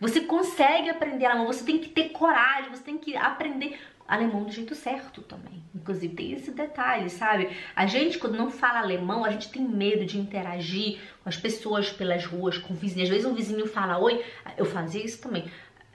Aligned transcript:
Você 0.00 0.20
consegue 0.20 0.88
aprender 0.88 1.26
alemão, 1.26 1.46
você 1.46 1.64
tem 1.64 1.78
que 1.78 1.88
ter 1.88 2.10
coragem, 2.10 2.70
você 2.70 2.82
tem 2.82 2.98
que 2.98 3.16
aprender 3.16 3.78
alemão 4.06 4.44
do 4.44 4.52
jeito 4.52 4.74
certo 4.74 5.20
também. 5.22 5.62
Inclusive 5.74 6.14
tem 6.14 6.32
esse 6.32 6.50
detalhe, 6.50 7.10
sabe? 7.10 7.50
A 7.76 7.84
gente 7.86 8.18
quando 8.18 8.36
não 8.36 8.50
fala 8.50 8.78
alemão, 8.78 9.24
a 9.24 9.30
gente 9.30 9.50
tem 9.50 9.62
medo 9.62 10.06
de 10.06 10.18
interagir 10.18 10.98
com 11.22 11.28
as 11.28 11.36
pessoas 11.36 11.90
pelas 11.90 12.24
ruas, 12.24 12.56
com 12.56 12.74
vizinhos. 12.74 13.08
Às 13.08 13.14
vezes 13.14 13.30
um 13.30 13.34
vizinho 13.34 13.66
fala 13.66 13.98
oi, 13.98 14.24
eu 14.56 14.64
fazia 14.64 15.04
isso 15.04 15.20
também. 15.20 15.50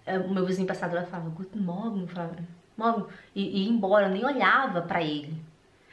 É, 0.05 0.19
o 0.19 0.29
meu 0.29 0.45
vizinho 0.45 0.67
passado 0.67 0.93
lá 0.93 1.03
falava 1.03 1.29
Guten 1.29 1.61
Morgen, 1.61 2.05
falava, 2.07 2.35
Morgen, 2.77 3.05
e, 3.33 3.41
e 3.41 3.63
ia 3.63 3.69
embora, 3.69 4.07
eu 4.07 4.11
nem 4.11 4.25
olhava 4.25 4.81
para 4.81 5.01
ele. 5.01 5.33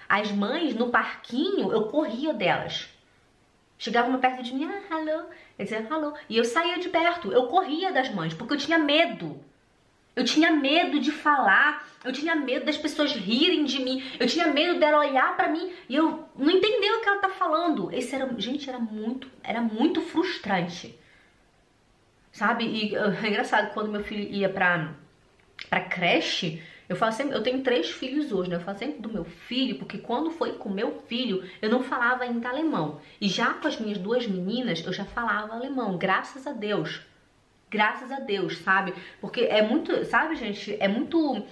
As 0.08 0.32
mães 0.32 0.74
no 0.74 0.90
parquinho, 0.90 1.72
eu 1.72 1.84
corria 1.84 2.34
delas. 2.34 2.89
Chegavam 3.80 4.20
perto 4.20 4.42
de 4.42 4.54
mim, 4.54 4.66
ah, 4.66 4.94
hello. 4.94 5.24
Eu 5.58 5.64
dizia. 5.64 5.88
E 6.28 6.36
eu 6.36 6.44
saía 6.44 6.78
de 6.78 6.90
perto, 6.90 7.32
eu 7.32 7.46
corria 7.46 7.90
das 7.90 8.10
mães, 8.10 8.34
porque 8.34 8.52
eu 8.52 8.58
tinha 8.58 8.78
medo. 8.78 9.42
Eu 10.14 10.22
tinha 10.22 10.50
medo 10.52 11.00
de 11.00 11.10
falar, 11.10 11.88
eu 12.04 12.12
tinha 12.12 12.36
medo 12.36 12.66
das 12.66 12.76
pessoas 12.76 13.12
rirem 13.12 13.64
de 13.64 13.82
mim, 13.82 14.04
eu 14.20 14.26
tinha 14.26 14.48
medo 14.48 14.78
dela 14.78 14.98
olhar 14.98 15.34
para 15.34 15.48
mim 15.48 15.72
e 15.88 15.94
eu 15.96 16.28
não 16.36 16.50
entender 16.50 16.90
o 16.90 17.00
que 17.00 17.08
ela 17.08 17.22
tá 17.22 17.30
falando. 17.30 17.90
Esse 17.90 18.14
era, 18.14 18.28
gente, 18.38 18.68
era 18.68 18.78
muito, 18.78 19.30
era 19.42 19.62
muito 19.62 20.02
frustrante. 20.02 20.98
Sabe? 22.30 22.66
E 22.66 22.94
é 23.24 23.28
engraçado 23.28 23.72
quando 23.72 23.90
meu 23.90 24.04
filho 24.04 24.28
ia 24.30 24.50
pra, 24.50 24.92
pra 25.70 25.80
creche, 25.80 26.62
eu 26.90 26.96
falo 26.96 27.12
sempre, 27.12 27.36
eu 27.36 27.42
tenho 27.44 27.62
três 27.62 27.88
filhos 27.88 28.32
hoje, 28.32 28.50
né? 28.50 28.56
Eu 28.56 28.60
falo 28.60 28.76
sempre 28.76 29.00
do 29.00 29.08
meu 29.08 29.24
filho, 29.24 29.78
porque 29.78 29.96
quando 29.96 30.28
foi 30.32 30.54
com 30.54 30.68
meu 30.68 31.00
filho, 31.06 31.48
eu 31.62 31.70
não 31.70 31.84
falava 31.84 32.24
ainda 32.24 32.48
alemão. 32.48 33.00
E 33.20 33.28
já 33.28 33.54
com 33.54 33.68
as 33.68 33.78
minhas 33.78 33.96
duas 33.96 34.26
meninas, 34.26 34.84
eu 34.84 34.92
já 34.92 35.04
falava 35.04 35.54
alemão, 35.54 35.96
graças 35.96 36.48
a 36.48 36.52
Deus. 36.52 37.00
Graças 37.70 38.10
a 38.10 38.18
Deus, 38.18 38.58
sabe? 38.58 38.92
Porque 39.20 39.42
é 39.42 39.62
muito, 39.62 40.04
sabe, 40.04 40.34
gente? 40.34 40.76
É 40.80 40.88
muito 40.88 41.46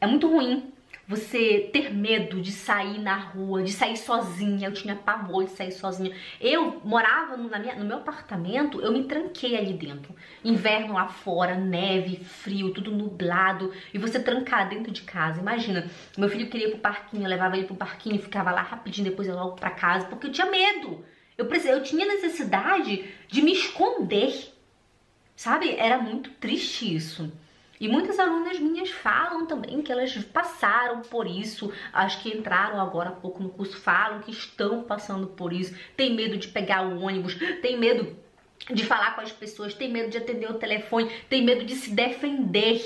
é 0.00 0.06
muito 0.06 0.26
ruim 0.26 0.72
você 1.10 1.68
ter 1.72 1.92
medo 1.92 2.40
de 2.40 2.52
sair 2.52 3.00
na 3.00 3.16
rua, 3.16 3.64
de 3.64 3.72
sair 3.72 3.96
sozinha. 3.96 4.68
Eu 4.68 4.72
tinha 4.72 4.94
pavor 4.94 5.42
de 5.42 5.50
sair 5.50 5.72
sozinha. 5.72 6.14
Eu 6.40 6.80
morava 6.84 7.36
no, 7.36 7.48
minha, 7.48 7.74
no 7.74 7.84
meu 7.84 7.96
apartamento, 7.96 8.80
eu 8.80 8.92
me 8.92 9.02
tranquei 9.02 9.56
ali 9.56 9.72
dentro. 9.72 10.14
Inverno 10.44 10.94
lá 10.94 11.08
fora, 11.08 11.56
neve, 11.56 12.22
frio, 12.22 12.72
tudo 12.72 12.92
nublado. 12.92 13.72
E 13.92 13.98
você 13.98 14.20
trancar 14.20 14.68
dentro 14.68 14.92
de 14.92 15.02
casa. 15.02 15.40
Imagina, 15.40 15.90
meu 16.16 16.28
filho 16.28 16.48
queria 16.48 16.68
ir 16.68 16.70
pro 16.70 16.78
parquinho, 16.78 17.24
eu 17.24 17.28
levava 17.28 17.56
ele 17.56 17.66
pro 17.66 17.74
parquinho, 17.74 18.14
e 18.14 18.22
ficava 18.22 18.52
lá 18.52 18.62
rapidinho, 18.62 19.10
depois 19.10 19.26
ia 19.26 19.34
logo 19.34 19.56
pra 19.56 19.70
casa, 19.70 20.06
porque 20.06 20.28
eu 20.28 20.32
tinha 20.32 20.46
medo. 20.46 21.04
Eu, 21.36 21.46
precisava, 21.46 21.78
eu 21.78 21.82
tinha 21.82 22.06
necessidade 22.06 23.04
de 23.26 23.42
me 23.42 23.52
esconder. 23.52 24.54
Sabe? 25.34 25.74
Era 25.74 25.98
muito 25.98 26.30
triste 26.30 26.94
isso. 26.94 27.32
E 27.80 27.88
muitas 27.88 28.18
alunas 28.18 28.60
minhas 28.60 28.90
falam 28.90 29.46
também 29.46 29.80
que 29.80 29.90
elas 29.90 30.14
passaram 30.16 31.00
por 31.00 31.26
isso, 31.26 31.72
as 31.90 32.14
que 32.14 32.28
entraram 32.28 32.78
agora 32.78 33.08
há 33.08 33.12
pouco 33.12 33.42
no 33.42 33.48
curso 33.48 33.78
falam 33.78 34.20
que 34.20 34.30
estão 34.30 34.82
passando 34.82 35.28
por 35.28 35.50
isso, 35.50 35.74
tem 35.96 36.14
medo 36.14 36.36
de 36.36 36.48
pegar 36.48 36.86
o 36.86 37.00
ônibus, 37.00 37.34
tem 37.62 37.78
medo 37.78 38.14
de 38.70 38.84
falar 38.84 39.14
com 39.14 39.22
as 39.22 39.32
pessoas, 39.32 39.72
tem 39.72 39.90
medo 39.90 40.10
de 40.10 40.18
atender 40.18 40.50
o 40.50 40.58
telefone, 40.58 41.10
tem 41.30 41.42
medo 41.42 41.64
de 41.64 41.74
se 41.74 41.90
defender. 41.90 42.82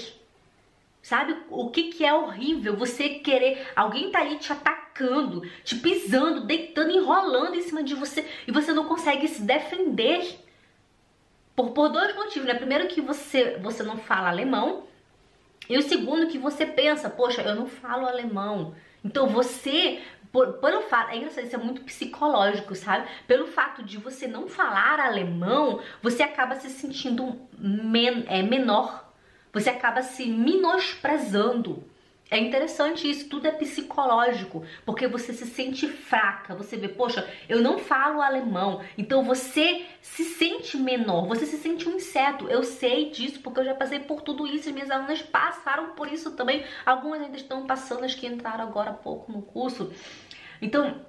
Sabe 1.03 1.37
o 1.51 1.69
que, 1.71 1.91
que 1.91 2.05
é 2.05 2.15
horrível? 2.15 2.77
Você 2.77 3.09
querer, 3.09 3.67
alguém 3.75 4.13
tá 4.13 4.21
ali 4.21 4.37
te 4.37 4.53
atacando, 4.53 5.43
te 5.65 5.75
pisando, 5.75 6.47
deitando, 6.47 6.93
enrolando 6.93 7.57
em 7.57 7.63
cima 7.63 7.83
de 7.83 7.95
você 7.95 8.25
e 8.47 8.53
você 8.53 8.73
não 8.73 8.85
consegue 8.85 9.27
se 9.27 9.43
defender. 9.43 10.44
Por, 11.55 11.71
por 11.71 11.89
dois 11.89 12.15
motivos, 12.15 12.47
né? 12.49 12.55
Primeiro 12.55 12.89
que 12.89 13.01
você, 13.01 13.59
você 13.63 13.83
não 13.83 13.97
fala 13.97 14.29
alemão. 14.29 14.85
E 15.69 15.79
o 15.79 15.83
segundo 15.83 16.27
que 16.27 16.39
você 16.39 16.67
pensa, 16.67 17.09
poxa, 17.09 17.43
eu 17.43 17.55
não 17.55 17.67
falo 17.67 18.07
alemão. 18.07 18.75
Então 19.05 19.27
você, 19.29 20.03
por, 20.33 20.55
pelo 20.55 20.83
fato, 20.83 21.11
é 21.11 21.17
engraçado, 21.17 21.45
isso 21.45 21.55
é 21.55 21.59
muito 21.59 21.83
psicológico, 21.83 22.75
sabe? 22.75 23.07
Pelo 23.27 23.47
fato 23.47 23.83
de 23.83 23.99
você 23.99 24.27
não 24.27 24.49
falar 24.49 24.99
alemão, 24.99 25.81
você 26.03 26.23
acaba 26.23 26.57
se 26.57 26.69
sentindo 26.71 27.41
men, 27.59 28.25
é, 28.29 28.43
menor. 28.43 29.13
Você 29.53 29.71
acaba 29.71 30.03
se 30.03 30.27
menosprezando. 30.27 31.85
É 32.35 32.39
interessante 32.41 33.09
isso, 33.09 33.29
tudo 33.29 33.47
é 33.47 33.53
psicológico, 33.53 34.65
porque 34.85 35.07
você 35.07 35.33
se 35.33 35.47
sente 35.47 35.87
fraca, 35.87 36.53
você 36.53 36.77
vê, 36.77 36.89
poxa, 36.89 37.31
eu 37.49 37.63
não 37.63 37.79
falo 37.79 38.21
alemão, 38.21 38.83
então 38.99 39.23
você 39.23 39.87
se 40.03 40.25
sente 40.25 40.77
menor, 40.77 41.29
você 41.29 41.47
se 41.47 41.57
sente 41.57 41.89
um 41.89 41.93
inseto. 41.93 42.49
Eu 42.49 42.65
sei 42.65 43.11
disso 43.11 43.39
porque 43.41 43.61
eu 43.61 43.65
já 43.65 43.73
passei 43.73 44.01
por 44.01 44.21
tudo 44.21 44.49
isso 44.49 44.69
e 44.69 44.73
minhas 44.73 44.91
alunas 44.91 45.23
passaram 45.23 45.91
por 45.91 46.13
isso 46.13 46.33
também. 46.33 46.65
Algumas 46.85 47.23
ainda 47.23 47.37
estão 47.37 47.69
passando, 47.69 48.05
as 48.05 48.17
que 48.17 48.27
entraram 48.27 48.65
agora 48.65 48.91
há 48.91 48.95
pouco 48.95 49.31
no 49.31 49.41
curso. 49.41 49.93
Então, 50.61 51.03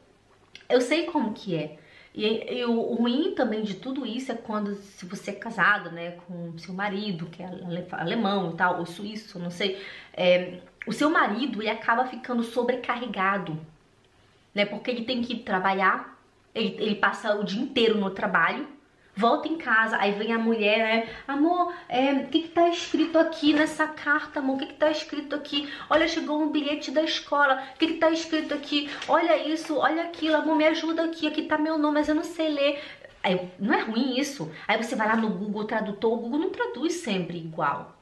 eu 0.69 0.79
sei 0.79 1.07
como 1.07 1.33
que 1.33 1.55
é. 1.55 1.79
E, 2.15 2.59
e, 2.59 2.65
o 2.65 2.95
ruim 2.95 3.35
também 3.35 3.61
de 3.61 3.75
tudo 3.75 4.05
isso 4.05 4.31
é 4.31 4.35
quando 4.35 4.73
se 4.75 5.05
você 5.05 5.31
é 5.31 5.33
casado, 5.33 5.91
né, 5.91 6.11
com 6.11 6.57
seu 6.57 6.73
marido, 6.73 7.25
que 7.25 7.43
é 7.43 7.49
alemão 7.91 8.51
e 8.51 8.55
tal, 8.55 8.79
ou 8.79 8.85
suíço, 8.85 9.37
não 9.37 9.51
sei, 9.51 9.81
é, 10.13 10.59
o 10.87 10.93
seu 10.93 11.09
marido 11.09 11.61
ele 11.61 11.69
acaba 11.69 12.05
ficando 12.05 12.41
sobrecarregado, 12.41 13.59
né? 14.53 14.65
Porque 14.65 14.89
ele 14.91 15.03
tem 15.03 15.21
que 15.21 15.35
trabalhar, 15.39 16.17
ele, 16.53 16.77
ele 16.79 16.95
passa 16.95 17.35
o 17.35 17.43
dia 17.43 17.61
inteiro 17.61 17.99
no 17.99 18.09
trabalho, 18.09 18.65
volta 19.15 19.47
em 19.47 19.57
casa, 19.57 19.97
aí 19.97 20.11
vem 20.11 20.33
a 20.33 20.37
mulher, 20.37 20.79
né? 20.79 21.09
Amor, 21.27 21.73
é, 21.87 22.11
o 22.13 22.27
que 22.27 22.43
que 22.43 22.47
tá 22.49 22.67
escrito 22.69 23.17
aqui 23.17 23.53
nessa 23.53 23.87
carta, 23.87 24.39
amor? 24.39 24.55
O 24.55 24.59
que 24.59 24.67
que 24.67 24.73
tá 24.73 24.91
escrito 24.91 25.35
aqui? 25.35 25.71
Olha, 25.89 26.07
chegou 26.07 26.41
um 26.41 26.51
bilhete 26.51 26.91
da 26.91 27.01
escola. 27.01 27.63
O 27.73 27.77
que 27.77 27.87
que 27.87 27.93
tá 27.93 28.11
escrito 28.11 28.53
aqui? 28.53 28.89
Olha 29.07 29.37
isso, 29.47 29.77
olha 29.77 30.03
aquilo, 30.03 30.35
amor, 30.35 30.55
me 30.55 30.65
ajuda 30.65 31.05
aqui. 31.05 31.27
Aqui 31.27 31.43
tá 31.43 31.57
meu 31.57 31.77
nome, 31.77 31.95
mas 31.95 32.09
eu 32.09 32.15
não 32.15 32.23
sei 32.23 32.49
ler. 32.49 32.81
Aí, 33.23 33.49
não 33.57 33.73
é 33.73 33.81
ruim 33.81 34.19
isso? 34.19 34.51
Aí 34.67 34.81
você 34.81 34.95
vai 34.95 35.07
lá 35.07 35.15
no 35.15 35.29
Google 35.29 35.65
Tradutor, 35.65 36.13
o 36.13 36.17
Google 36.17 36.39
não 36.39 36.49
traduz 36.49 36.93
sempre 36.95 37.37
igual 37.37 37.95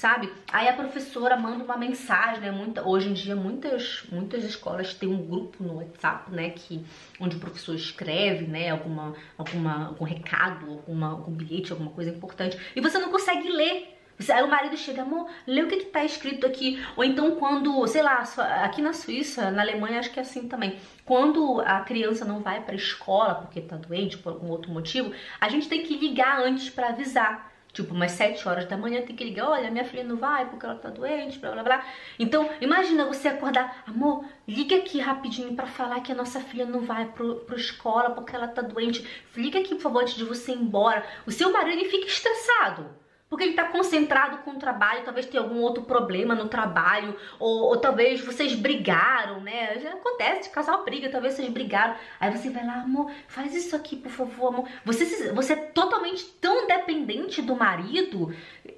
sabe? 0.00 0.32
Aí 0.50 0.66
a 0.66 0.72
professora 0.72 1.36
manda 1.36 1.62
uma 1.62 1.76
mensagem, 1.76 2.40
né? 2.40 2.50
Muita, 2.50 2.88
hoje 2.88 3.10
em 3.10 3.12
dia 3.12 3.36
muitas, 3.36 4.02
muitas 4.10 4.42
escolas 4.44 4.94
têm 4.94 5.10
um 5.10 5.26
grupo 5.26 5.62
no 5.62 5.76
WhatsApp, 5.76 6.30
né? 6.32 6.48
Que, 6.50 6.82
onde 7.20 7.36
o 7.36 7.38
professor 7.38 7.74
escreve, 7.74 8.46
né? 8.46 8.70
Alguma, 8.70 9.14
alguma, 9.36 9.88
algum 9.88 10.06
recado, 10.06 10.70
alguma, 10.70 11.10
algum 11.10 11.32
bilhete, 11.32 11.70
alguma 11.70 11.90
coisa 11.90 12.10
importante. 12.10 12.58
E 12.74 12.80
você 12.80 12.98
não 12.98 13.10
consegue 13.10 13.46
ler. 13.50 13.98
Aí 14.30 14.42
o 14.42 14.48
marido 14.48 14.76
chega, 14.76 15.02
amor, 15.02 15.28
lê 15.46 15.62
o 15.62 15.68
que, 15.68 15.76
que 15.76 15.86
tá 15.86 16.02
escrito 16.02 16.46
aqui. 16.46 16.82
Ou 16.96 17.04
então 17.04 17.36
quando, 17.36 17.86
sei 17.86 18.02
lá, 18.02 18.24
aqui 18.62 18.80
na 18.80 18.94
Suíça, 18.94 19.50
na 19.50 19.60
Alemanha 19.60 19.98
acho 19.98 20.10
que 20.10 20.18
é 20.18 20.22
assim 20.22 20.48
também. 20.48 20.78
Quando 21.04 21.60
a 21.60 21.80
criança 21.80 22.24
não 22.24 22.40
vai 22.40 22.62
pra 22.62 22.74
escola 22.74 23.34
porque 23.34 23.60
tá 23.60 23.76
doente, 23.76 24.16
por 24.16 24.32
algum 24.32 24.48
outro 24.48 24.70
motivo, 24.70 25.12
a 25.38 25.48
gente 25.50 25.68
tem 25.68 25.82
que 25.82 25.96
ligar 25.96 26.40
antes 26.40 26.70
para 26.70 26.88
avisar. 26.88 27.49
Tipo, 27.72 27.94
umas 27.94 28.12
7 28.12 28.48
horas 28.48 28.66
da 28.66 28.76
manhã 28.76 29.02
tem 29.02 29.14
que 29.14 29.24
ligar, 29.24 29.48
olha, 29.48 29.70
minha 29.70 29.84
filha 29.84 30.04
não 30.04 30.16
vai 30.16 30.48
porque 30.48 30.66
ela 30.66 30.74
tá 30.74 30.90
doente, 30.90 31.38
blá 31.38 31.52
blá 31.52 31.62
blá. 31.62 31.84
Então, 32.18 32.48
imagina 32.60 33.04
você 33.04 33.28
acordar, 33.28 33.84
amor, 33.86 34.24
liga 34.46 34.76
aqui 34.76 34.98
rapidinho 34.98 35.54
para 35.54 35.66
falar 35.66 36.00
que 36.00 36.12
a 36.12 36.14
nossa 36.14 36.40
filha 36.40 36.66
não 36.66 36.80
vai 36.80 37.06
pro, 37.06 37.36
pro 37.36 37.56
escola 37.56 38.10
porque 38.10 38.34
ela 38.34 38.48
tá 38.48 38.62
doente. 38.62 39.06
Liga 39.36 39.60
aqui, 39.60 39.74
por 39.74 39.82
favor, 39.82 40.02
antes 40.02 40.14
de 40.14 40.24
você 40.24 40.52
ir 40.52 40.58
embora. 40.58 41.04
O 41.26 41.30
seu 41.30 41.52
marido 41.52 41.84
fica 41.88 42.06
estressado 42.06 43.00
porque 43.30 43.44
ele 43.44 43.52
está 43.52 43.66
concentrado 43.66 44.38
com 44.38 44.50
o 44.50 44.58
trabalho, 44.58 45.04
talvez 45.04 45.24
tenha 45.24 45.40
algum 45.40 45.60
outro 45.60 45.84
problema 45.84 46.34
no 46.34 46.48
trabalho, 46.48 47.16
ou, 47.38 47.68
ou, 47.68 47.76
talvez 47.76 48.20
vocês 48.20 48.56
brigaram, 48.56 49.40
né? 49.40 49.78
Já 49.78 49.92
acontece, 49.92 50.50
casal 50.50 50.84
briga, 50.84 51.08
talvez 51.08 51.34
vocês 51.34 51.48
brigaram. 51.48 51.94
Aí 52.18 52.36
você 52.36 52.50
vai 52.50 52.66
lá, 52.66 52.82
amor, 52.82 53.08
faz 53.28 53.54
isso 53.54 53.76
aqui, 53.76 53.94
por 53.94 54.10
favor, 54.10 54.48
amor. 54.48 54.68
Você, 54.84 55.32
você 55.32 55.52
é 55.52 55.56
totalmente 55.56 56.24
tão 56.40 56.66
dependente 56.90 57.40
do 57.40 57.54
marido 57.54 58.34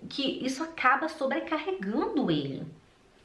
que 0.09 0.45
isso 0.45 0.63
acaba 0.63 1.09
sobrecarregando 1.09 2.31
ele. 2.31 2.67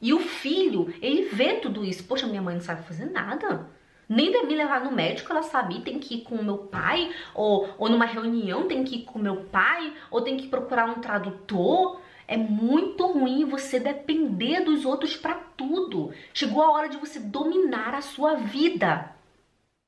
E 0.02 0.14
o 0.14 0.20
filho, 0.20 0.94
ele 1.02 1.30
vê 1.30 1.56
tudo 1.56 1.84
isso. 1.84 2.04
Poxa, 2.04 2.28
minha 2.28 2.42
mãe 2.42 2.56
não 2.56 2.62
sabe 2.62 2.88
fazer 2.88 3.06
nada 3.06 3.68
nem 4.10 4.32
de 4.32 4.46
me 4.46 4.56
levar 4.56 4.86
no 4.86 4.92
médico, 4.92 5.34
ela 5.34 5.44
sabe, 5.44 5.82
tem 5.82 6.00
que 6.00 6.16
ir 6.16 6.22
com 6.22 6.36
o 6.36 6.44
meu 6.44 6.60
pai, 6.60 7.12
ou, 7.36 7.68
ou 7.78 7.90
numa 7.90 8.06
reunião 8.06 8.66
tem 8.66 8.82
que 8.82 9.00
ir 9.00 9.02
com 9.04 9.20
o 9.20 9.22
meu 9.22 9.44
pai, 9.52 9.94
ou 10.10 10.22
tem 10.22 10.38
que 10.38 10.48
procurar 10.48 10.86
um 10.86 11.02
tradutor. 11.02 12.00
É 12.26 12.38
muito 12.38 13.06
ruim 13.06 13.44
você 13.44 13.82
depender 13.82 14.62
dos 14.62 14.86
outros 14.86 15.18
para 15.18 15.36
tudo. 15.36 16.14
Chegou 16.34 16.64
a 16.64 16.72
hora 16.72 16.88
de 16.88 16.96
você 16.96 17.20
dominar 17.20 17.94
a 17.94 18.02
sua 18.02 18.36
vida. 18.36 19.14